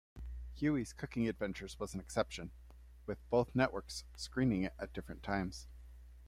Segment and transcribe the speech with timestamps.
[0.53, 2.49] Huey's Cooking Adventures was an exception,
[3.05, 5.67] with both networks screening it at different times.